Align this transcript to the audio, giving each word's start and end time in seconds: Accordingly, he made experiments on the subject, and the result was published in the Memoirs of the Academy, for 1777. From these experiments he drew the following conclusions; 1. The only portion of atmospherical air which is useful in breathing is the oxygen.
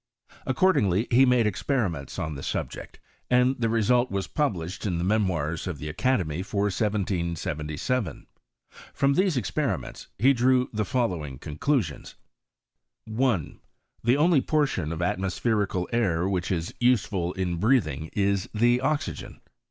Accordingly, 0.47 1.05
he 1.11 1.27
made 1.27 1.45
experiments 1.45 2.17
on 2.17 2.33
the 2.33 2.41
subject, 2.41 2.99
and 3.29 3.55
the 3.59 3.69
result 3.69 4.09
was 4.09 4.25
published 4.25 4.83
in 4.87 4.97
the 4.97 5.03
Memoirs 5.03 5.67
of 5.67 5.77
the 5.77 5.89
Academy, 5.89 6.41
for 6.41 6.61
1777. 6.63 8.25
From 8.95 9.13
these 9.13 9.37
experiments 9.37 10.07
he 10.17 10.33
drew 10.33 10.71
the 10.73 10.85
following 10.85 11.37
conclusions; 11.37 12.15
1. 13.05 13.59
The 14.03 14.17
only 14.17 14.41
portion 14.41 14.91
of 14.91 15.03
atmospherical 15.03 15.87
air 15.93 16.27
which 16.27 16.51
is 16.51 16.73
useful 16.79 17.33
in 17.33 17.57
breathing 17.57 18.09
is 18.13 18.49
the 18.55 18.81
oxygen. 18.81 19.39